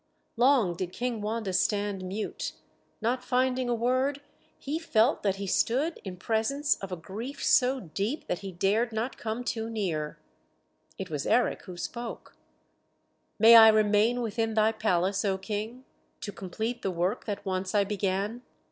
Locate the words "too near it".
9.43-11.11